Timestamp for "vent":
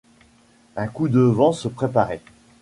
1.19-1.51